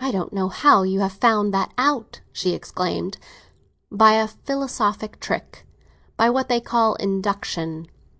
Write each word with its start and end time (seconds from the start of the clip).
"I 0.00 0.10
don't 0.10 0.32
know 0.32 0.48
how 0.48 0.82
you 0.82 0.98
have 0.98 1.12
found 1.12 1.54
that 1.54 1.72
out!" 1.78 2.20
she 2.32 2.50
exclaimed. 2.52 3.16
"By 3.92 4.14
a 4.14 4.26
philosophic 4.26 5.20
trick—by 5.20 6.30
what 6.30 6.48
they 6.48 6.60
call 6.60 6.96
induction. 6.96 7.86